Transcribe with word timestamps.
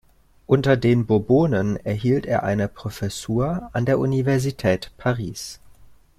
Unter 0.47 0.77
den 0.77 1.05
Bourbonen 1.05 1.77
erhielt 1.77 2.25
er 2.25 2.41
eine 2.41 2.67
Professur 2.67 3.69
an 3.73 3.85
der 3.85 3.99
Universität 3.99 4.91
Paris. 4.97 5.59